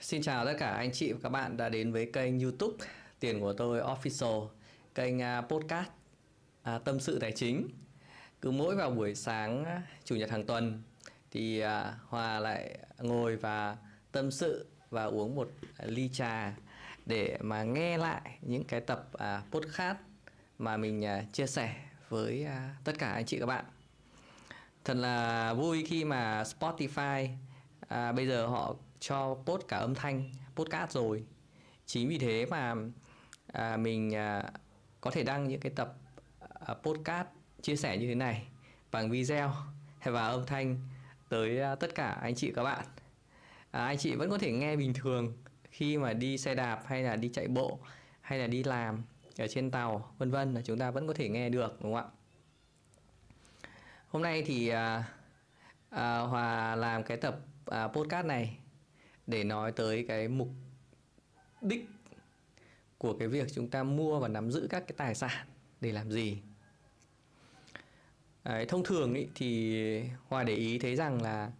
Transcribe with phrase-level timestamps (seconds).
[0.00, 2.86] Xin chào tất cả anh chị và các bạn đã đến với kênh YouTube
[3.20, 4.48] Tiền của tôi Official,
[4.94, 5.88] kênh à, podcast
[6.62, 7.68] à, tâm sự tài chính.
[8.40, 10.82] Cứ mỗi vào buổi sáng à, chủ nhật hàng tuần
[11.30, 13.76] thì à, Hòa lại ngồi và
[14.12, 15.50] tâm sự và uống một
[15.82, 16.54] ly trà
[17.06, 19.98] để mà nghe lại những cái tập à, podcast
[20.58, 21.74] mà mình à, chia sẻ
[22.08, 23.64] với à, tất cả anh chị các bạn.
[24.84, 27.28] Thật là vui khi mà Spotify
[27.88, 31.24] à, bây giờ họ cho post cả âm thanh podcast rồi.
[31.86, 32.74] Chính vì thế mà
[33.46, 34.42] à, mình à,
[35.00, 35.94] có thể đăng những cái tập
[36.66, 37.26] à, podcast
[37.62, 38.46] chia sẻ như thế này
[38.90, 39.54] bằng video
[39.98, 40.78] hay và âm thanh
[41.28, 42.84] tới à, tất cả anh chị các bạn.
[43.70, 45.32] À, anh chị vẫn có thể nghe bình thường
[45.70, 47.78] khi mà đi xe đạp hay là đi chạy bộ
[48.20, 49.02] hay là đi làm
[49.38, 52.04] ở trên tàu vân vân là chúng ta vẫn có thể nghe được đúng không
[52.04, 52.10] ạ?
[54.08, 55.04] Hôm nay thì à,
[55.90, 58.59] à, hòa làm cái tập à, podcast này
[59.30, 60.48] để nói tới cái mục
[61.62, 61.88] đích
[62.98, 65.46] của cái việc chúng ta mua và nắm giữ các cái tài sản
[65.80, 66.38] để làm gì?
[68.44, 71.52] Đấy, thông thường ý, thì hòa để ý thấy rằng là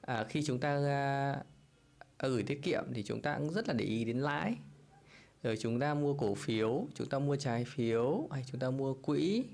[0.00, 1.42] à, khi chúng ta à,
[2.16, 4.54] à, gửi tiết kiệm thì chúng ta cũng rất là để ý đến lãi.
[5.42, 8.94] Rồi chúng ta mua cổ phiếu chúng ta mua trái phiếu hay chúng ta mua
[8.94, 9.44] quỹ.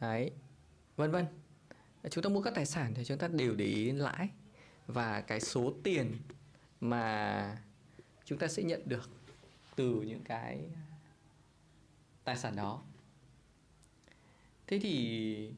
[0.00, 0.30] Đấy
[0.96, 1.26] vân vân.
[2.10, 4.28] Chúng ta mua các tài sản thì chúng ta đều để ý đến lãi
[4.86, 6.16] và cái số tiền
[6.80, 7.62] mà
[8.24, 9.10] chúng ta sẽ nhận được
[9.76, 10.60] từ những cái
[12.24, 12.82] tài sản đó.
[14.66, 15.52] Thế thì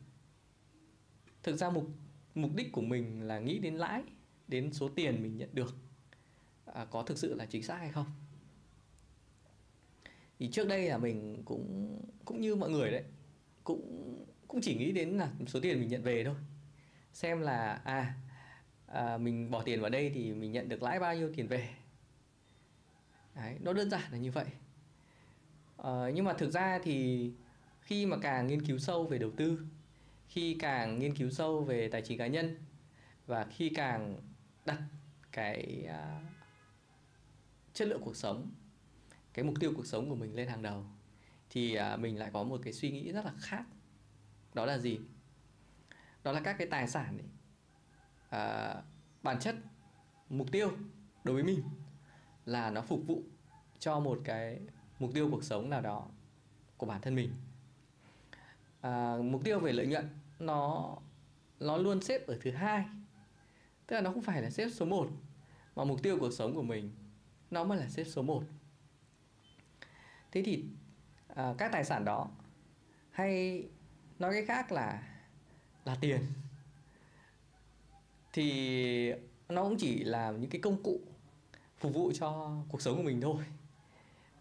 [1.42, 1.88] thực ra mục
[2.34, 4.02] mục đích của mình là nghĩ đến lãi
[4.48, 5.76] đến số tiền mình nhận được
[6.64, 8.06] à, có thực sự là chính xác hay không?
[10.38, 13.04] Thì trước đây là mình cũng cũng như mọi người đấy
[13.64, 14.14] cũng
[14.48, 16.34] cũng chỉ nghĩ đến là số tiền mình nhận về thôi.
[17.12, 18.14] Xem là à
[18.94, 21.68] à, mình bỏ tiền vào đây thì mình nhận được lãi bao nhiêu tiền về?
[23.34, 24.46] Đấy, nó đơn giản là như vậy.
[25.76, 27.30] À, nhưng mà thực ra thì
[27.80, 29.66] khi mà càng nghiên cứu sâu về đầu tư
[30.28, 32.56] khi càng nghiên cứu sâu về tài chính cá nhân
[33.26, 34.16] và khi càng
[34.64, 34.82] đặt
[35.32, 36.20] cái à,
[37.72, 38.50] chất lượng cuộc sống
[39.32, 40.84] cái mục tiêu cuộc sống của mình lên hàng đầu
[41.50, 43.64] thì à, mình lại có một cái suy nghĩ rất là khác.
[44.54, 44.98] Đó là gì?
[46.24, 47.28] Đó là các cái tài sản ấy,
[48.34, 48.74] à,
[49.22, 49.56] bản chất
[50.28, 50.70] mục tiêu
[51.24, 51.62] đối với mình
[52.46, 53.22] là nó phục vụ
[53.78, 54.60] cho một cái
[54.98, 56.06] mục tiêu cuộc sống nào đó
[56.76, 57.30] của bản thân mình.
[58.80, 60.08] À, mục tiêu về lợi nhuận
[60.38, 60.88] nó
[61.60, 62.84] nó luôn xếp ở thứ hai.
[63.86, 65.08] Tức là nó không phải là xếp số 1
[65.76, 66.90] mà mục tiêu cuộc sống của mình
[67.50, 68.44] nó mới là xếp số 1
[70.32, 70.64] thế thì
[71.34, 72.28] à, các tài sản đó
[73.10, 73.62] hay
[74.18, 75.02] nói cái khác là
[75.84, 76.20] là tiền
[78.34, 79.12] thì
[79.48, 81.00] nó cũng chỉ là những cái công cụ
[81.78, 83.44] phục vụ cho cuộc sống của mình thôi.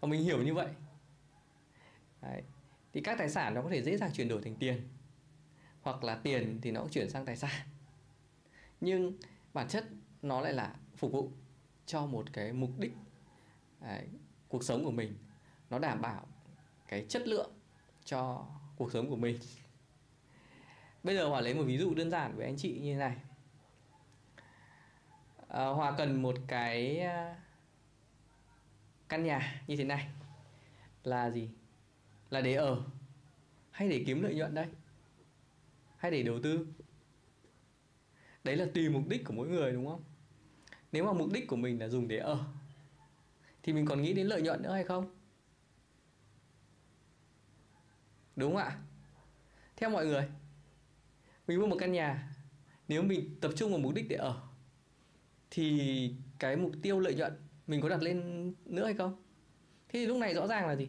[0.00, 0.68] Và mình hiểu như vậy.
[2.22, 2.42] Đấy.
[2.92, 4.88] thì các tài sản nó có thể dễ dàng chuyển đổi thành tiền.
[5.82, 7.66] Hoặc là tiền thì nó cũng chuyển sang tài sản.
[8.80, 9.12] Nhưng
[9.52, 9.84] bản chất
[10.22, 11.30] nó lại là phục vụ
[11.86, 12.92] cho một cái mục đích,
[13.80, 14.06] Đấy.
[14.48, 15.14] cuộc sống của mình.
[15.70, 16.26] Nó đảm bảo
[16.88, 17.50] cái chất lượng
[18.04, 19.38] cho cuộc sống của mình.
[21.02, 23.16] Bây giờ hòa lấy một ví dụ đơn giản với anh chị như thế này
[25.54, 27.34] à, hòa cần một cái ờ,
[29.08, 30.08] căn nhà như thế này.
[31.04, 31.48] Là gì?
[32.30, 32.82] Là để ở
[33.70, 34.66] hay để kiếm lợi nhuận đây?
[35.96, 36.66] Hay để đầu tư?
[38.44, 40.02] Đấy là tùy mục đích của mỗi người đúng không?
[40.92, 42.44] Nếu mà mục đích của mình là dùng để ở
[43.62, 45.14] thì mình còn nghĩ đến lợi nhuận nữa hay không?
[48.36, 48.78] Đúng không ạ?
[49.76, 50.28] Theo mọi người
[51.46, 52.30] mình mua một căn nhà
[52.88, 54.53] nếu mình tập trung vào mục đích để ở
[55.54, 57.32] thì cái mục tiêu lợi nhuận
[57.66, 59.22] mình có đặt lên nữa hay không?
[59.88, 60.88] Thế thì lúc này rõ ràng là gì?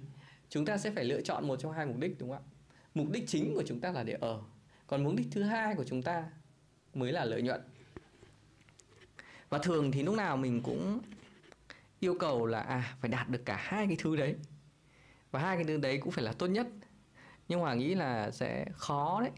[0.50, 2.52] Chúng ta sẽ phải lựa chọn một trong hai mục đích, đúng không ạ?
[2.94, 4.42] Mục đích chính của chúng ta là để ở,
[4.88, 6.30] còn mục đích thứ hai của chúng ta
[6.94, 7.62] mới là lợi nhuận.
[9.50, 11.02] Và thường thì lúc nào mình cũng
[12.00, 14.36] yêu cầu là à phải đạt được cả hai cái thứ đấy.
[15.32, 16.68] Và hai cái thứ đấy cũng phải là tốt nhất.
[17.48, 19.32] Nhưng mà nghĩ là sẽ khó đấy.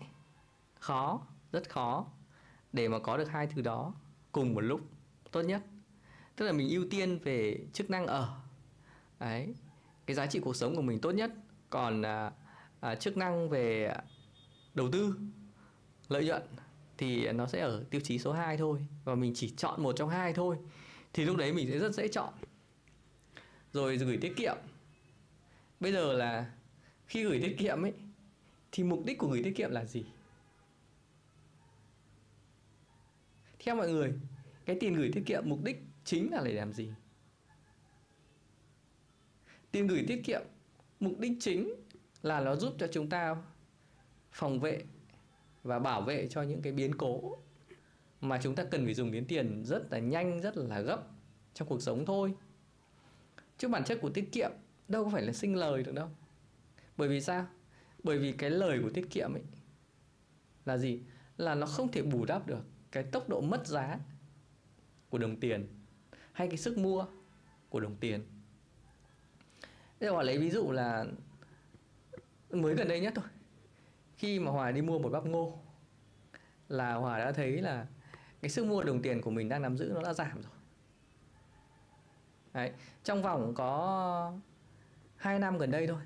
[0.80, 2.08] Khó, rất khó
[2.74, 3.94] để mà có được hai thứ đó
[4.32, 4.82] cùng một lúc
[5.32, 5.62] tốt nhất.
[6.36, 8.40] Tức là mình ưu tiên về chức năng ở.
[9.20, 9.54] Đấy
[10.06, 11.32] cái giá trị cuộc sống của mình tốt nhất.
[11.70, 12.32] Còn à,
[12.80, 13.94] à, chức năng về
[14.74, 15.16] đầu tư
[16.10, 16.42] lợi nhuận
[16.98, 18.86] thì nó sẽ ở tiêu chí số 2 thôi.
[19.04, 20.58] Và mình chỉ chọn một trong hai thôi.
[21.14, 22.34] Thì lúc đấy mình sẽ rất dễ chọn.
[23.74, 24.58] Rồi gửi tiết kiệm.
[25.80, 26.52] Bây giờ là
[27.08, 27.94] khi gửi tiết kiệm ấy
[28.72, 30.06] thì mục đích của gửi tiết kiệm là gì?
[33.60, 34.14] Theo mọi người
[34.68, 36.92] cái tiền gửi tiết kiệm mục đích chính là để làm gì?
[39.72, 40.42] Tiền gửi tiết kiệm
[41.00, 41.74] mục đích chính
[42.22, 43.36] là nó giúp cho chúng ta
[44.32, 44.84] phòng vệ
[45.64, 47.38] và bảo vệ cho những cái biến cố
[48.22, 51.08] mà chúng ta cần phải dùng đến tiền rất là nhanh, rất là gấp
[51.54, 52.34] trong cuộc sống thôi.
[53.58, 54.52] Chứ bản chất của tiết kiệm
[54.88, 56.10] đâu có phải là sinh lời được đâu.
[56.98, 57.48] Bởi vì sao?
[58.04, 59.44] Bởi vì cái lời của tiết kiệm ấy
[60.66, 61.02] là gì?
[61.38, 64.00] Là nó không thể bù đắp được cái tốc độ mất giá
[65.10, 65.68] của đồng tiền
[66.34, 67.06] hay cái sức mua
[67.70, 68.26] của đồng tiền.
[70.00, 71.06] Bây giờ Hòa lấy ví dụ là
[72.52, 73.26] mới gần đây nhất thôi.
[74.18, 75.60] Khi mà Hòa đi mua một bắp ngô
[76.70, 77.88] là Hòa đã thấy là
[78.42, 80.52] cái sức mua đồng tiền của mình đang nắm giữ nó đã giảm rồi.
[82.54, 82.72] Đấy,
[83.04, 84.34] trong vòng có
[85.16, 86.02] 2 năm gần đây thôi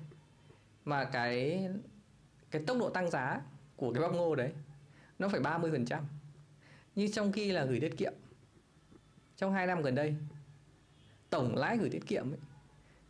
[0.84, 1.68] mà cái
[2.50, 3.40] cái tốc độ tăng giá
[3.76, 4.52] của cái bắp ngô đấy
[5.18, 6.02] nó phải 30%.
[6.94, 8.12] Như trong khi là gửi tiết kiệm
[9.36, 10.16] trong 2 năm gần đây
[11.30, 12.40] tổng lãi gửi tiết kiệm ấy,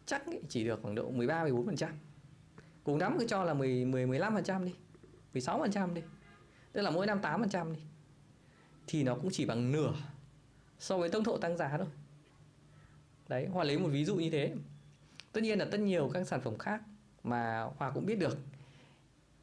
[0.06, 1.88] chắc ấy chỉ được khoảng độ 13 14%.
[2.84, 4.74] Cùng lắm cứ cho là 10 10 15% đi.
[5.34, 6.02] 16% đi.
[6.72, 7.80] Tức là mỗi năm 8% đi.
[8.86, 9.94] Thì nó cũng chỉ bằng nửa
[10.78, 11.86] so với tốc độ tăng giá thôi.
[13.28, 14.54] Đấy, Hòa lấy một ví dụ như thế.
[15.32, 16.82] Tất nhiên là tất nhiều các sản phẩm khác
[17.24, 18.38] mà Hòa cũng biết được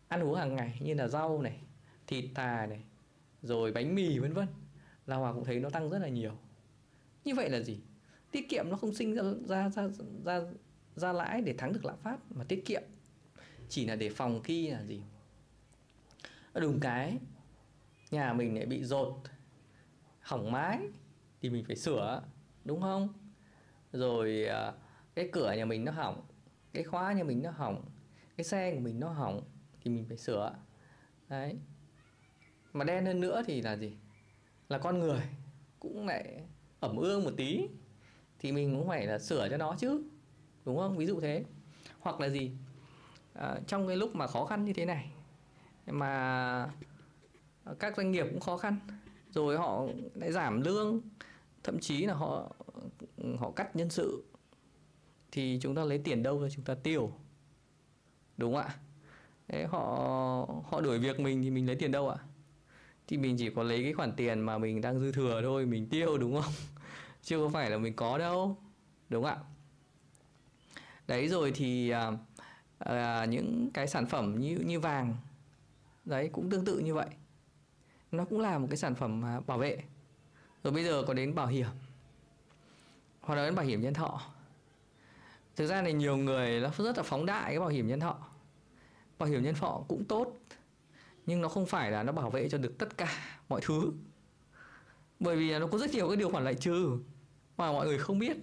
[0.07, 1.61] ăn uống hàng ngày như là rau này,
[2.07, 2.83] thịt thà này,
[3.41, 4.47] rồi bánh mì vân vân
[5.05, 6.31] là Hòa cũng thấy nó tăng rất là nhiều.
[7.23, 7.79] Như vậy là gì?
[8.31, 9.89] Tiết kiệm nó không sinh ra ra ra
[10.25, 10.41] ra,
[10.95, 12.83] ra lãi để thắng được lạm phát mà tiết kiệm
[13.69, 15.01] chỉ là để phòng khi là gì?
[16.53, 17.17] Đùng cái
[18.11, 19.13] nhà mình lại bị rột
[20.19, 20.79] hỏng mái
[21.41, 22.23] thì mình phải sửa
[22.65, 23.13] đúng không?
[23.93, 24.73] Rồi à,
[25.15, 26.25] cái cửa nhà mình nó hỏng,
[26.73, 27.85] cái khóa nhà mình nó hỏng,
[28.37, 29.43] cái xe của mình nó hỏng
[29.81, 30.55] thì mình phải sửa.
[31.29, 31.55] Đấy.
[32.73, 33.97] Mà đen hơn nữa thì là gì?
[34.69, 35.21] Là con người
[35.79, 36.43] cũng lại
[36.79, 37.67] ẩm ương một tí
[38.39, 40.03] thì mình cũng phải là sửa cho nó chứ
[40.65, 40.97] đúng không?
[40.97, 41.43] Ví dụ thế.
[41.99, 42.51] Hoặc là gì?
[43.33, 45.11] À, trong cái lúc mà khó khăn như thế này
[45.87, 46.69] mà
[47.79, 48.77] các doanh nghiệp cũng khó khăn
[49.31, 51.01] rồi họ lại giảm lương
[51.63, 52.55] thậm chí là họ
[53.37, 54.23] họ cắt nhân sự
[55.31, 57.11] thì chúng ta lấy tiền đâu ra chúng ta tiêu?
[58.37, 58.75] Đúng không ạ?
[59.47, 59.81] Đấy, họ
[60.69, 62.17] họ đuổi việc mình thì mình lấy tiền đâu ạ?
[63.09, 65.89] Thì mình chỉ có lấy cái khoản tiền mà mình đang dư thừa thôi mình
[65.89, 66.53] tiêu đúng không?
[67.23, 68.57] Chứ không phải là mình có đâu
[69.09, 69.45] đúng không ạ?
[71.07, 72.11] Đấy rồi thì à,
[72.79, 75.15] à, những cái sản phẩm như như vàng
[76.05, 77.07] đấy cũng tương tự như vậy.
[78.11, 79.83] Nó cũng là một cái sản phẩm bảo vệ.
[80.63, 81.67] Rồi bây giờ có đến bảo hiểm.
[83.21, 84.21] Hoặc là đến bảo hiểm nhân thọ.
[85.55, 88.17] Thực ra này nhiều người nó rất là phóng đại cái bảo hiểm nhân thọ.
[89.19, 90.38] Bảo hiểm nhân thọ cũng tốt
[91.29, 93.11] nhưng nó không phải là nó bảo vệ cho được tất cả
[93.49, 93.91] mọi thứ.
[95.19, 96.97] Bởi vì nó có rất nhiều cái điều khoản loại trừ
[97.57, 98.37] mà mọi người không biết.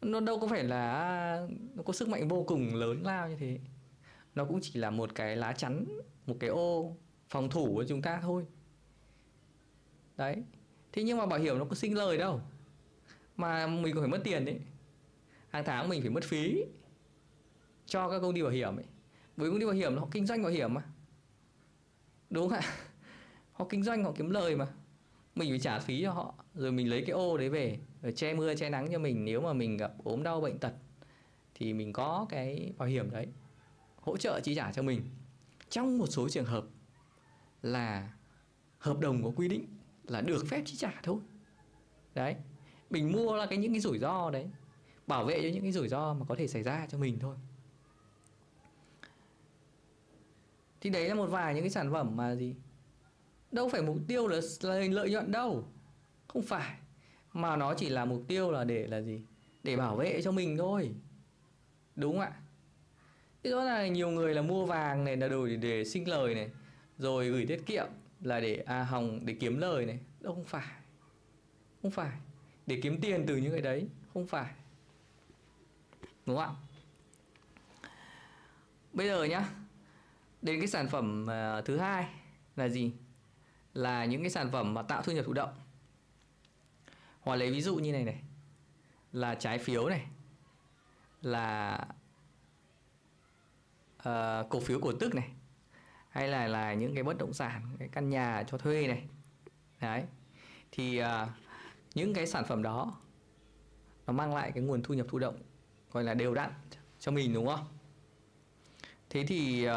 [0.00, 3.58] Nó đâu có phải là, nó có sức mạnh vô cùng lớn lao như thế.
[4.34, 5.86] Nó cũng chỉ là một cái lá chắn,
[6.26, 6.96] một cái ô
[7.28, 8.46] phòng thủ của chúng ta thôi.
[10.16, 10.42] Đấy.
[10.92, 12.40] Thế nhưng mà bảo hiểm nó có sinh lời đâu.
[13.36, 14.60] Mà mình còn phải mất tiền đấy.
[15.48, 16.64] Hàng tháng mình phải mất phí
[17.86, 18.86] cho các công ty bảo hiểm ấy.
[19.36, 20.82] Với công ty bảo hiểm nó kinh doanh bảo hiểm mà
[22.30, 22.74] đúng không ạ.
[23.52, 24.66] Họ kinh doanh, họ kiếm lời mà.
[25.34, 26.34] Mình phải trả phí cho họ.
[26.54, 29.24] Rồi mình lấy cái ô đấy về, rồi che mưa, che nắng cho mình.
[29.24, 30.72] Nếu mà mình gặp ốm đau bệnh tật,
[31.54, 33.26] thì mình có cái bảo hiểm đấy,
[33.96, 35.02] hỗ trợ chi trả cho mình.
[35.70, 36.64] Trong một số trường hợp
[37.62, 38.12] là
[38.78, 39.66] hợp đồng có quy định
[40.04, 41.18] là được phép chi trả thôi.
[42.14, 42.36] Đấy.
[42.90, 44.46] Mình mua là cái những cái rủi ro đấy,
[45.06, 47.36] bảo vệ cho những cái rủi ro mà có thể xảy ra cho mình thôi.
[50.80, 52.54] Thì đấy là một vài những cái sản phẩm mà gì?
[53.52, 55.68] Đâu phải mục tiêu là lợi, lợi nhuận đâu.
[56.28, 56.76] Không phải.
[57.32, 59.22] Mà nó chỉ là mục tiêu là để là gì?
[59.62, 60.94] Để bảo vệ cho mình thôi.
[61.96, 62.32] Đúng không ạ?
[63.42, 66.34] Thế đó là nhiều người là mua vàng này là đổi để, để sinh lời
[66.34, 66.50] này
[66.98, 67.86] rồi gửi tiết kiệm
[68.20, 69.98] là để à hòng để kiếm lời này.
[70.20, 70.66] Đâu không phải.
[71.82, 72.12] Không phải.
[72.66, 73.88] Để kiếm tiền từ những cái đấy.
[74.14, 74.52] Không phải.
[76.26, 76.62] Đúng không ạ?
[78.92, 79.48] Bây giờ nhá
[80.46, 82.08] đến cái sản phẩm à, thứ hai
[82.56, 82.92] là gì?
[83.74, 85.54] Là những cái sản phẩm mà tạo thu nhập thụ động.
[87.20, 88.22] Hoặc lấy ví dụ như này này
[89.12, 90.06] là trái phiếu này
[91.22, 91.78] là
[93.98, 95.28] uh, cổ phiếu cổ tức này
[96.08, 99.08] hay là là những cái bất động sản cái căn nhà cho thuê này.
[99.80, 100.04] Đấy.
[100.72, 101.06] Thì uh,
[101.94, 103.00] những cái sản phẩm đó
[104.06, 105.42] nó mang lại cái nguồn thu nhập thụ động
[105.92, 106.50] gọi là đều đặn
[106.98, 107.66] cho mình đúng không?
[109.10, 109.74] Thế thì uh,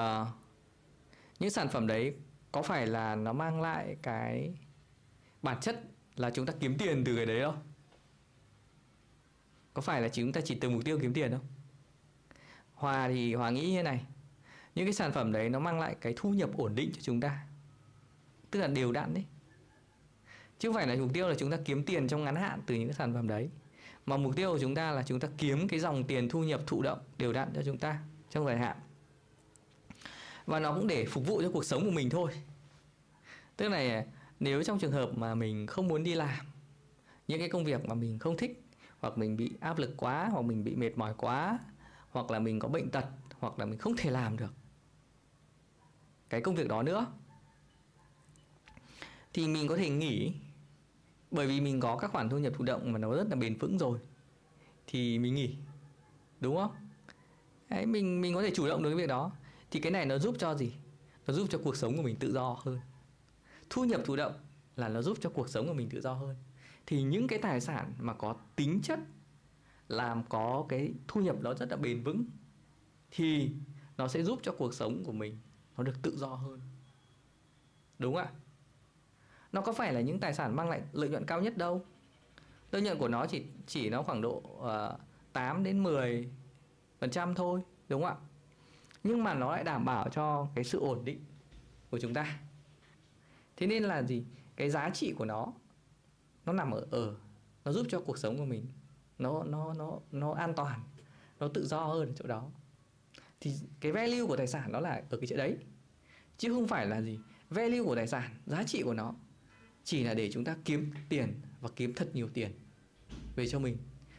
[1.40, 2.14] những sản phẩm đấy
[2.52, 4.54] có phải là nó mang lại cái
[5.42, 5.84] bản chất
[6.16, 7.70] là chúng ta kiếm tiền từ cái đấy không?
[9.80, 11.46] có phải là chúng ta chỉ từ mục tiêu kiếm tiền không?
[12.74, 14.06] Hòa thì hòa nghĩ như này.
[14.76, 17.22] Những cái sản phẩm đấy nó mang lại cái thu nhập ổn định cho chúng
[17.22, 17.46] ta.
[18.52, 19.26] Tức là đều đặn đấy.
[20.60, 22.76] Chứ không phải là mục tiêu là chúng ta kiếm tiền trong ngắn hạn từ
[22.76, 23.50] những cái sản phẩm đấy.
[24.06, 26.62] Mà mục tiêu của chúng ta là chúng ta kiếm cái dòng tiền thu nhập
[26.68, 28.78] thụ động đều đặn cho chúng ta trong dài hạn
[30.50, 32.32] và nó cũng để phục vụ cho cuộc sống của mình thôi.
[33.58, 34.06] Tức là
[34.40, 36.46] nếu trong trường hợp mà mình không muốn đi làm
[37.28, 38.64] những cái công việc mà mình không thích
[39.00, 41.60] hoặc mình bị áp lực quá hoặc mình bị mệt mỏi quá
[42.12, 43.06] hoặc là mình có bệnh tật
[43.40, 44.54] hoặc là mình không thể làm được
[46.30, 47.06] cái công việc đó nữa
[49.34, 50.34] thì mình có thể nghỉ.
[51.32, 53.58] Bởi vì mình có các khoản thu nhập thụ động mà nó rất là bền
[53.58, 54.00] vững rồi
[54.88, 55.56] thì mình nghỉ
[56.40, 56.72] đúng không?
[57.70, 59.32] Đấy, mình mình có thể chủ động được cái việc đó
[59.72, 60.74] thì cái này nó giúp cho gì?
[61.28, 62.80] Nó giúp cho cuộc sống của mình tự do hơn.
[63.70, 64.34] Thu nhập thụ động
[64.76, 66.36] là nó giúp cho cuộc sống của mình tự do hơn.
[66.86, 69.00] Thì những cái tài sản mà có tính chất
[69.88, 72.26] làm có cái thu nhập đó rất là bền vững
[73.12, 73.52] thì
[73.98, 75.38] nó sẽ giúp cho cuộc sống của mình
[75.78, 76.62] nó được tự do hơn.
[78.00, 78.30] Đúng ạ?
[79.52, 81.86] Nó có phải là những tài sản mang lại lợi nhuận cao nhất đâu.
[82.72, 86.30] Lợi nhuận của nó chỉ chỉ nó khoảng độ ờ, uh, 8 đến 10
[87.00, 88.29] phần trăm thôi đúng không ạ?
[89.04, 91.26] Nhưng mà nó lại đảm bảo cho cái sự ổn định
[91.90, 92.40] của chúng ta.
[93.58, 94.26] Thế nên là gì?
[94.56, 95.54] Cái giá trị của nó
[96.46, 97.16] nó nằm ở ở,
[97.66, 98.66] nó giúp cho cuộc sống của mình
[99.20, 100.84] nó nó nó nó an toàn,
[101.40, 102.50] nó tự do hơn ở chỗ đó.
[103.42, 105.58] Thì cái value của tài sản nó là ở cái chỗ đấy.
[106.38, 107.20] Chứ không phải là gì?
[107.50, 109.14] Value của tài sản, giá trị của nó
[109.84, 112.52] chỉ là để chúng ta kiếm tiền và kiếm thật nhiều tiền
[113.36, 113.78] về cho mình.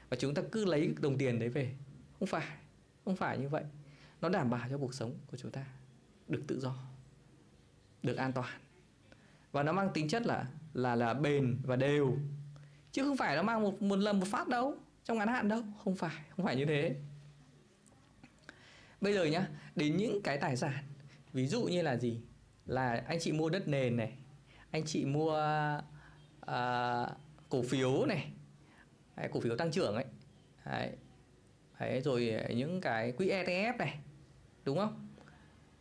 [0.09, 1.75] Và chúng ta cứ lấy đồng tiền đấy về.
[2.19, 2.47] Không phải
[3.05, 3.65] không phải như vậy
[4.21, 5.65] nó đảm bảo cho cuộc sống của chúng ta
[6.29, 6.75] được tự do
[8.03, 8.61] được an toàn.
[9.53, 12.19] Và nó mang tính chất là là là bền và đều.
[12.93, 14.75] Chứ không phải nó mang một một lần một phát đâu
[15.05, 15.63] trong ngắn hạn đâu.
[15.85, 16.97] Không phải không phải như thế.
[19.01, 20.85] Bây giờ nhá đến những cái tài sản
[21.33, 22.21] ví dụ như là gì?
[22.67, 24.17] Là anh chị mua đất nền này
[24.71, 25.33] anh chị mua
[26.41, 27.11] uh,
[27.49, 28.33] cổ phiếu này
[29.17, 30.05] Đấy, cổ phiếu tăng trưởng ấy.
[30.65, 30.91] Đấy.
[31.81, 33.99] Đấy, rồi những cái quỹ ETF này
[34.65, 35.09] đúng không?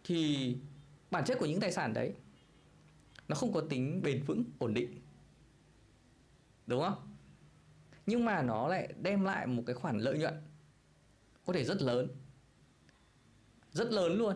[0.04, 0.58] Thì
[1.12, 2.14] bản chất của những tài sản đấy,
[3.28, 5.00] nó không có tính bền vững, ổn định.
[6.68, 7.16] Đúng không?
[8.06, 10.34] Nhưng mà nó lại đem lại một cái khoản lợi nhuận
[11.46, 12.08] có thể rất lớn.
[13.72, 14.36] Rất lớn luôn.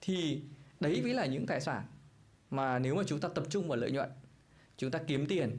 [0.00, 0.42] Thì
[0.80, 1.86] đấy mới là những tài sản
[2.50, 4.10] mà nếu mà chúng ta tập trung vào lợi nhuận,
[4.76, 5.58] chúng ta kiếm tiền,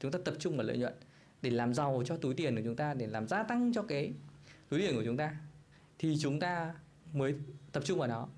[0.00, 0.94] chúng ta tập trung vào lợi nhuận
[1.42, 4.12] để làm giàu cho túi tiền của chúng ta, để làm gia tăng cho cái
[4.68, 5.36] túi tiền của chúng ta
[6.02, 6.74] thì chúng ta
[7.12, 7.34] mới
[7.72, 8.28] tập trung vào nó.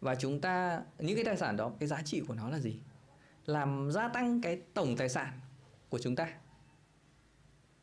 [0.00, 2.76] Và chúng ta, những cái tài sản đó, cái giá trị của nó là gì?
[3.46, 5.40] Làm gia tăng cái tổng tài sản
[5.88, 6.34] của chúng ta.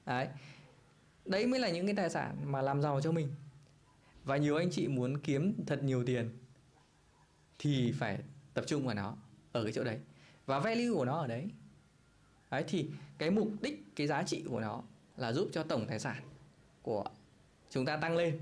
[0.05, 0.27] Đấy.
[1.25, 3.29] Đấy mới là những cái tài sản mà làm giàu cho mình.
[4.23, 6.37] Và nhiều anh chị muốn kiếm thật nhiều tiền
[7.59, 8.19] thì phải
[8.53, 9.15] tập trung vào nó,
[9.51, 9.99] ở cái chỗ đấy.
[10.45, 11.49] Và value của nó ở đấy.
[12.51, 14.81] Đấy, thì cái mục đích, cái giá trị của nó
[15.17, 16.23] là giúp cho tổng tài sản
[16.81, 17.05] của
[17.73, 18.39] chúng ta tăng lên.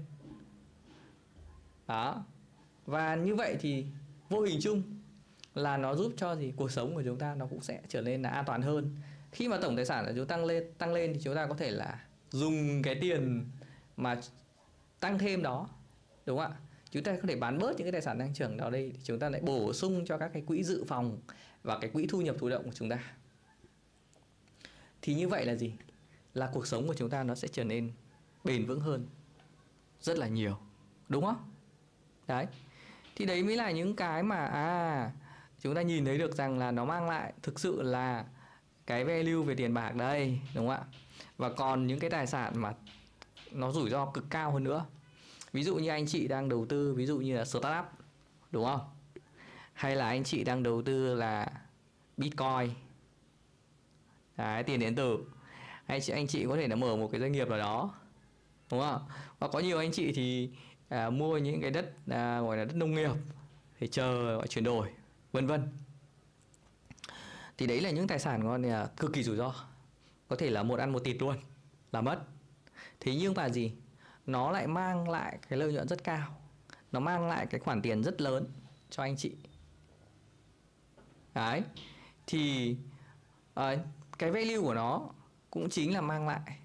[1.87, 2.25] Đó.
[2.85, 3.85] Và như vậy thì
[4.29, 4.83] vô hình chung
[5.55, 6.53] là nó giúp cho gì?
[6.55, 8.95] Cuộc sống của chúng ta nó cũng sẽ trở nên là an toàn hơn.
[9.31, 11.53] Khi mà tổng tài sản của chúng tăng lên tăng lên thì chúng ta có
[11.53, 13.49] thể là dùng cái tiền
[13.97, 14.21] mà
[14.99, 15.69] tăng thêm đó,
[16.25, 16.57] đúng không ạ?
[16.91, 18.99] Chúng ta có thể bán bớt những cái tài sản tăng trưởng đó đây thì
[19.03, 21.19] chúng ta lại bổ sung cho các cái quỹ dự phòng
[21.63, 22.99] và cái quỹ thu nhập thụ động của chúng ta.
[25.01, 25.73] Thì như vậy là gì?
[26.33, 27.91] Là cuộc sống của chúng ta nó sẽ trở nên
[28.43, 29.07] bền vững hơn
[30.01, 30.57] rất là nhiều
[31.09, 31.51] đúng không?
[32.27, 32.47] Đấy.
[33.15, 35.11] Thì đấy mới là những cái mà à
[35.59, 38.25] chúng ta nhìn thấy được rằng là nó mang lại thực sự là
[38.87, 40.83] cái value về tiền bạc đây đúng không ạ?
[41.37, 42.73] Và còn những cái tài sản mà
[43.51, 44.85] nó rủi ro cực cao hơn nữa.
[45.53, 47.85] Ví dụ như anh chị đang đầu tư ví dụ như là startup
[48.51, 48.81] đúng không?
[49.73, 51.47] Hay là anh chị đang đầu tư là
[52.17, 52.69] bitcoin.
[54.37, 55.25] Đấy, tiền điện tử.
[55.85, 57.93] Hay chị, anh chị có thể là mở một cái doanh nghiệp nào đó
[58.71, 59.01] đúng không?
[59.39, 60.49] Và có nhiều anh chị thì
[60.89, 63.11] à, mua những cái đất à, gọi là đất nông nghiệp
[63.79, 64.89] thì chờ gọi chuyển đổi
[65.31, 65.67] vân vân.
[67.57, 69.53] Thì đấy là những tài sản ngon là cực kỳ rủi ro.
[70.27, 71.37] Có thể là một ăn một tịt luôn
[71.91, 72.19] là mất.
[72.99, 73.73] Thế nhưng mà gì?
[74.25, 76.37] Nó lại mang lại cái lợi nhuận rất cao.
[76.91, 78.45] Nó mang lại cái khoản tiền rất lớn
[78.89, 79.31] cho anh chị.
[81.33, 81.63] Đấy.
[82.27, 82.75] Thì
[83.53, 83.75] à,
[84.17, 85.09] cái value của nó
[85.49, 86.59] cũng chính là mang lại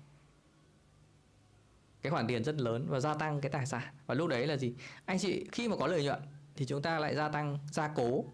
[2.06, 3.82] cái khoản tiền rất lớn và gia tăng cái tài sản.
[4.06, 4.74] Và lúc đấy là gì?
[5.04, 6.20] Anh chị khi mà có lợi nhuận
[6.56, 8.24] thì chúng ta lại gia tăng gia cố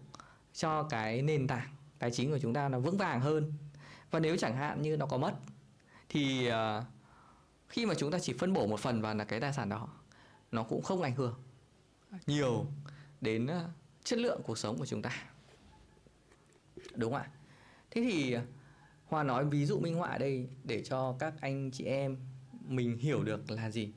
[0.53, 3.53] cho cái nền tảng tài chính của chúng ta nó vững vàng hơn.
[4.11, 5.33] Và nếu chẳng hạn như nó có mất
[6.09, 6.83] thì uh,
[7.69, 9.87] khi mà chúng ta chỉ phân bổ một phần vào là cái tài sản đó
[10.51, 11.35] nó cũng không ảnh hưởng
[12.27, 12.65] nhiều
[13.21, 13.69] đến uh,
[14.03, 15.11] chất lượng cuộc sống của chúng ta.
[16.95, 17.29] Đúng không ạ?
[17.91, 18.41] Thế thì à,
[19.05, 22.17] Hoa nói ví dụ minh họa đây để cho các anh chị em
[22.67, 23.91] mình hiểu được là gì?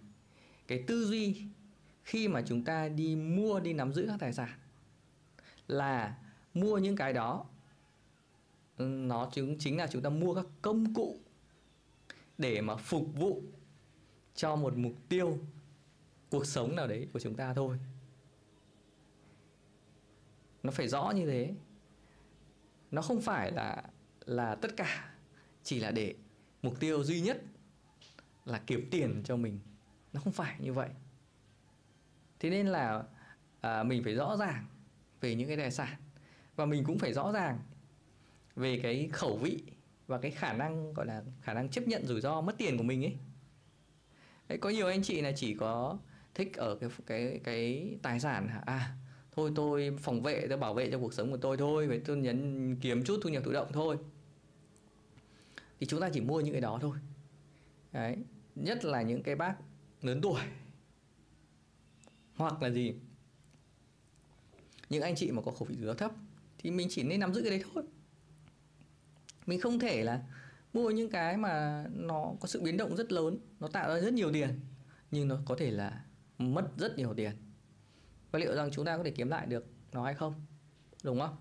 [0.66, 1.42] Cái tư duy
[2.04, 4.58] khi mà chúng ta đi mua, đi nắm giữ các tài sản
[5.68, 6.18] là
[6.54, 7.46] mua những cái đó,
[8.78, 11.16] nó chứng chính là chúng ta mua các công cụ
[12.38, 13.42] để mà phục vụ
[14.35, 15.38] cho một mục tiêu
[16.30, 17.78] cuộc sống nào đấy của chúng ta thôi.
[20.62, 21.54] Nó phải rõ như thế.
[22.90, 23.82] Nó không phải là
[24.25, 25.14] là tất cả
[25.62, 26.14] chỉ là để
[26.62, 27.42] mục tiêu duy nhất
[28.46, 29.58] là kiếm tiền cho mình.
[30.12, 30.88] Nó không phải như vậy.
[32.40, 33.02] Thế nên là
[33.60, 34.66] à, mình phải rõ ràng
[35.20, 35.96] về những cái tài sản.
[36.56, 37.58] Và mình cũng phải rõ ràng
[38.56, 39.62] về cái khẩu vị
[40.06, 42.84] và cái khả năng gọi là khả năng chấp nhận rủi ro mất tiền của
[42.84, 43.16] mình ấy.
[44.48, 45.98] Đấy, có nhiều anh chị là chỉ có
[46.34, 48.96] thích ở cái cái cái tài sản à
[49.32, 52.16] thôi tôi phòng vệ tôi bảo vệ cho cuộc sống của tôi thôi vậy tôi
[52.16, 53.96] nhấn kiếm chút thu nhập thụ động thôi.
[55.80, 56.96] Thì chúng ta chỉ mua những cái đó thôi.
[57.92, 58.16] Đấy
[58.56, 59.56] nhất là những cái bác
[60.02, 60.40] lớn tuổi.
[62.36, 62.94] Hoặc là gì?
[64.88, 66.12] Những anh chị mà có khẩu vị rủi thấp
[66.58, 67.84] thì mình chỉ nên nắm giữ cái đấy thôi.
[69.46, 70.22] Mình không thể là
[70.72, 74.12] mua những cái mà nó có sự biến động rất lớn nó tạo ra rất
[74.12, 74.60] nhiều tiền
[75.10, 76.04] nhưng nó có thể là
[76.38, 77.32] mất rất nhiều tiền.
[78.30, 80.46] Và liệu rằng chúng ta có thể kiếm lại được nó hay không?
[81.02, 81.36] Đúng không?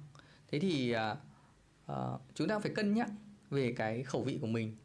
[0.47, 1.17] Thế thì uh,
[1.91, 3.09] uh, chúng ta phải cân nhắc
[3.49, 4.77] về cái khẩu vị của mình.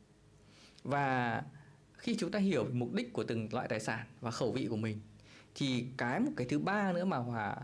[0.82, 1.42] Và
[2.00, 4.66] khi chúng ta hiểu về mục đích của từng loại tài sản và khẩu vị
[4.66, 5.00] của mình
[5.54, 7.56] thì cái một cái thứ ba nữa mà hòa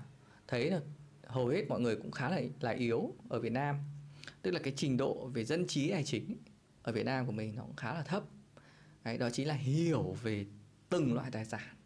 [0.48, 0.80] thấy là
[1.26, 3.76] hầu hết mọi người cũng khá là là yếu ở Việt Nam.
[4.42, 6.36] Tức là cái trình độ về dân trí tài chính
[6.82, 8.22] ở Việt Nam của mình nó cũng khá là thấp.
[9.04, 10.46] Đấy, đó chính là hiểu về
[10.88, 11.76] từng loại tài sản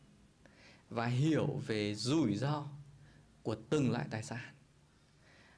[0.88, 2.66] và hiểu về rủi ro
[3.42, 4.54] của từng loại tài sản.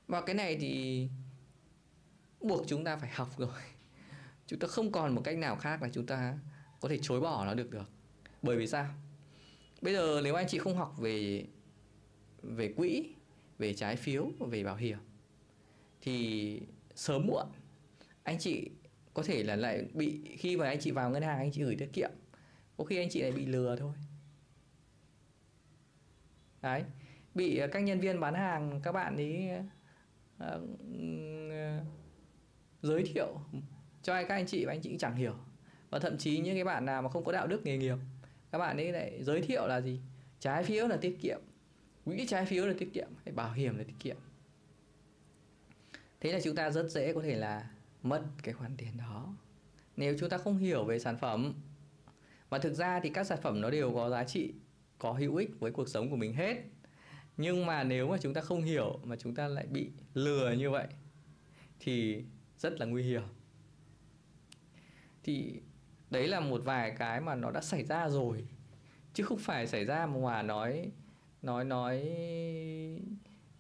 [0.09, 1.09] Và cái này thì
[2.41, 3.61] buộc chúng ta phải học rồi.
[4.47, 6.39] Chúng ta không còn một cách nào khác là chúng ta
[6.83, 7.91] có thể chối bỏ nó được được.
[8.43, 8.87] Bởi vì sao?
[9.83, 11.47] Bây giờ nếu anh chị không học về
[12.43, 13.15] về quỹ
[13.59, 14.99] về trái phiếu về bảo hiểm
[16.01, 16.61] thì
[16.95, 17.47] sớm muộn
[18.23, 18.71] anh chị
[19.15, 21.77] có thể là lại bị khi mà anh chị vào ngân hàng anh chị gửi
[21.79, 22.11] tiết kiệm
[22.77, 23.93] có khi anh chị lại bị lừa thôi.
[26.63, 26.85] Đấy
[27.35, 29.51] bị ờ, các nhân viên bán hàng các bạn ấy
[30.45, 30.69] uh,
[32.83, 33.41] giới thiệu
[34.03, 35.35] cho các anh chị và anh chị chẳng hiểu
[35.93, 37.97] và thậm chí những cái bạn nào mà không có đạo đức nghề nghiệp,
[38.51, 40.01] các bạn ấy lại giới thiệu là gì?
[40.41, 41.41] Trái phiếu là tiết kiệm.
[42.05, 44.17] Quỹ trái phiếu là tiết kiệm, hay bảo hiểm là tiết kiệm.
[46.21, 47.71] Thế là chúng ta rất dễ có thể là
[48.03, 49.37] mất cái khoản tiền đó.
[49.97, 51.55] Nếu chúng ta không hiểu về sản phẩm.
[52.51, 54.55] Mà thực ra thì các sản phẩm nó đều có giá trị,
[54.99, 56.57] có hữu ích với cuộc sống của mình hết.
[57.37, 60.71] Nhưng mà nếu mà chúng ta không hiểu mà chúng ta lại bị lừa như
[60.71, 60.87] vậy,
[61.81, 62.25] thì
[62.59, 63.23] rất là nguy hiểm.
[65.23, 65.61] Thì
[66.13, 68.47] đấy là một vài cái mà nó đã xảy ra rồi.
[69.15, 70.91] Chứ không phải xảy ra mà hòa nói
[71.43, 72.09] nói nói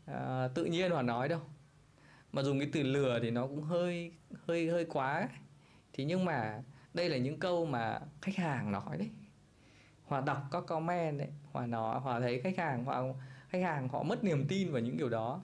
[0.07, 1.41] à, tự nhiên hòa nói đâu.
[2.33, 4.13] Mà dùng cái từ lừa thì nó cũng hơi
[4.47, 5.29] hơi hơi quá
[5.93, 6.63] thì nhưng mà
[6.95, 9.11] đây là những câu mà khách hàng nói đấy.
[10.05, 11.29] Hòa đọc các comment đấy.
[11.53, 13.03] Hòa nói hòa thấy khách hàng hòa
[13.49, 15.43] khách hàng họ mất niềm tin vào những điều đó.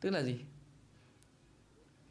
[0.00, 0.40] Tức là gì?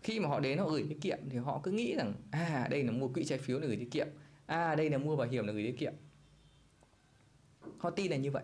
[0.01, 2.83] Khi mà họ đến họ gửi tiết kiệm thì họ cứ nghĩ rằng à đây
[2.83, 4.07] là mua quỹ trái phiếu để gửi tiết kiệm
[4.45, 5.93] à đây là mua bảo hiểm là gửi tiết kiệm.
[7.77, 8.43] Họ tin là như vậy.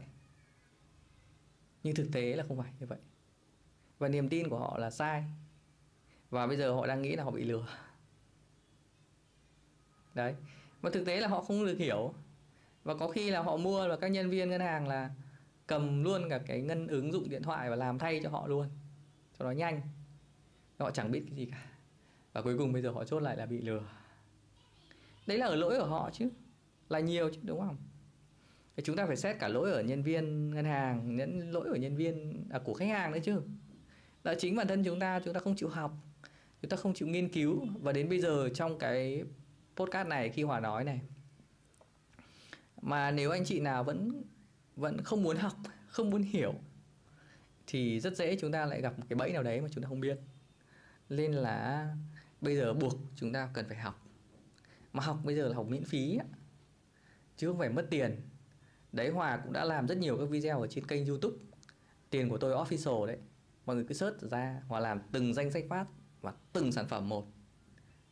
[1.83, 2.99] Nhưng thực tế là không phải như vậy.
[3.99, 5.23] Và niềm tin của họ là sai.
[6.29, 7.67] Và bây giờ họ đang nghĩ là họ bị lừa.
[10.13, 10.35] Đấy.
[10.81, 12.13] Mà thực tế là họ không được hiểu.
[12.83, 15.09] Và có khi là họ mua và các nhân viên ngân hàng là
[15.67, 18.69] cầm luôn cả cái ngân ứng dụng điện thoại và làm thay cho họ luôn.
[19.39, 19.81] Cho nó nhanh.
[20.79, 21.65] Họ chẳng biết cái gì cả.
[22.33, 23.83] Và cuối cùng bây giờ họ chốt lại là bị lừa
[25.29, 26.29] đấy là ở lỗi của họ chứ.
[26.89, 27.77] Là nhiều chứ đúng không?
[28.77, 31.75] Thì chúng ta phải xét cả lỗi ở nhân viên ngân hàng những lỗi ở
[31.75, 33.41] nhân viên à, của khách hàng đấy chứ.
[34.23, 35.93] Là chính bản thân chúng ta chúng ta không chịu học
[36.61, 37.67] chúng ta không chịu nghiên cứu.
[37.81, 39.23] Và đến bây giờ trong cái
[39.75, 41.01] podcast này khi hòa nói này
[42.81, 44.23] mà nếu anh chị nào vẫn
[44.75, 45.55] vẫn không muốn học
[45.87, 46.53] không muốn hiểu
[47.67, 49.89] thì rất dễ chúng ta lại gặp một cái bẫy nào đấy mà chúng ta
[49.89, 50.19] không biết.
[51.09, 51.87] Nên là
[52.41, 54.09] bây giờ buộc chúng ta cần phải học
[54.93, 56.19] mà học bây giờ là học miễn phí
[57.38, 58.21] chứ không phải mất tiền.
[58.91, 61.38] Đấy, hòa cũng đã làm rất nhiều các video ở trên kênh youtube.
[62.10, 63.17] Tiền của tôi official đấy.
[63.65, 65.86] Mọi người cứ search ra, hòa làm từng danh sách phát
[66.21, 67.28] và từng sản phẩm một.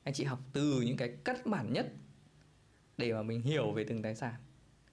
[0.03, 1.93] Anh chị học từ những cái cắt bản nhất
[2.97, 4.33] để mà mình hiểu về từng tài sản,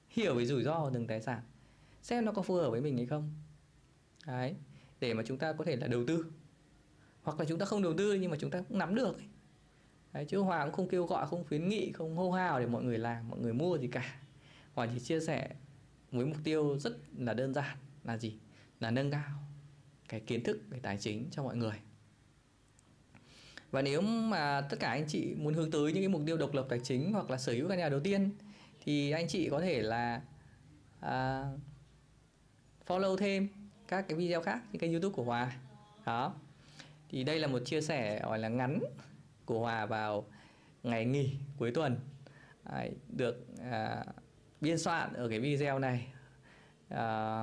[0.09, 1.43] hiểu về rủi ro của từng tài sản,
[2.03, 3.35] xem nó có phù hợp với mình hay không.
[4.27, 4.55] Đấy,
[5.01, 6.27] để mà chúng ta có thể là đầu tư.
[7.23, 9.17] Hoặc là chúng ta không đầu tư nhưng mà chúng ta cũng nắm được
[10.15, 12.83] đấy, chứ Hòa cũng không kêu gọi không khuyến nghị không hô hào để mọi
[12.83, 14.15] người làm mọi người mua gì cả.
[14.75, 15.51] Hòa chỉ chia sẻ
[16.11, 18.39] với mục tiêu rất là đơn giản là gì?
[18.81, 19.31] Là nâng cao
[20.09, 21.81] cái kiến thức về tài chính cho mọi người.
[23.71, 26.55] Và nếu mà tất cả anh chị muốn hướng tới những cái mục tiêu độc
[26.55, 28.31] lập tài chính hoặc là sở hữu căn nhà đầu tiên
[28.85, 30.23] thì anh chị có thể là
[31.01, 31.45] à,
[32.87, 33.49] follow thêm
[33.89, 35.57] các cái video khác trên kênh youtube của Hòa
[36.07, 36.35] đó.
[37.11, 38.81] Thì đây là một chia sẻ gọi là ngắn
[39.47, 40.27] của Hòa vào
[40.83, 41.97] ngày nghỉ cuối tuần.
[42.73, 44.05] Đấy, được à,
[44.61, 46.07] biên soạn ở cái video này.
[46.89, 47.43] À,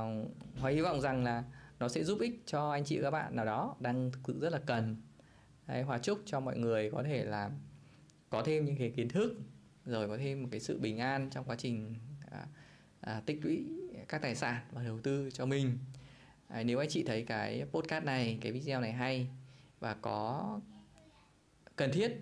[0.59, 1.43] Hòa hy vọng rằng là
[1.79, 4.39] nó sẽ giúp ích cho anh chị và các bạn nào đó đang thực sự
[4.39, 4.95] rất là cần.
[5.67, 7.51] Đấy, Hòa chúc cho mọi người có thể là
[8.29, 9.39] có thêm những cái kiến thức
[9.85, 11.95] rồi có thêm một cái sự bình an trong quá trình
[12.31, 12.45] à,
[13.01, 13.65] à, tích lũy
[14.07, 15.77] các tài sản và đầu tư cho mình.
[16.47, 19.27] À, nếu anh chị thấy cái podcast này cái video này hay
[19.79, 20.59] và có
[21.81, 22.17] cần thiết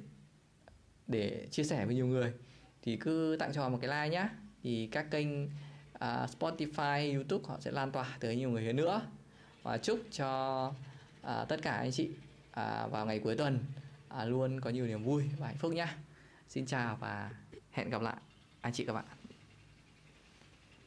[1.07, 2.33] để chia sẻ với nhiều người
[2.81, 4.29] thì cứ tặng cho một cái like nhá.
[4.63, 5.49] Thì các kênh uh,
[6.39, 9.01] Spotify, YouTube họ sẽ lan tỏa tới nhiều người hơn nữa.
[9.63, 10.67] Và chúc cho
[11.21, 12.09] uh, tất cả anh chị
[12.49, 13.59] uh, vào ngày cuối tuần
[14.21, 15.95] uh, luôn có nhiều niềm vui và hạnh phúc nhá.
[16.47, 17.31] Xin chào và
[17.71, 18.17] hẹn gặp lại
[18.61, 19.18] anh chị các bạn.